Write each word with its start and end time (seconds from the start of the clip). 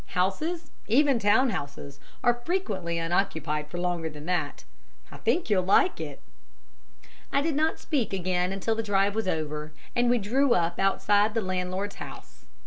Houses 0.15 0.71
even 0.87 1.19
town 1.19 1.51
houses 1.51 1.99
are 2.23 2.41
frequently 2.43 2.97
unoccupied 2.97 3.67
for 3.67 3.77
longer 3.77 4.09
than 4.09 4.25
that. 4.25 4.63
I 5.11 5.17
think 5.17 5.47
you'll 5.47 5.61
like 5.61 6.01
it." 6.01 6.19
I 7.31 7.41
did 7.43 7.55
not 7.55 7.77
speak 7.77 8.11
again 8.11 8.59
till 8.61 8.73
the 8.73 8.81
drive 8.81 9.13
was 9.13 9.27
over, 9.27 9.73
and 9.95 10.09
we 10.09 10.17
drew 10.17 10.55
up 10.55 10.79
outside 10.79 11.35
the 11.35 11.41
landlord's 11.43 11.97
house. 11.97 12.45